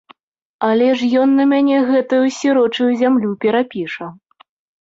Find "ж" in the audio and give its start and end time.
1.01-1.09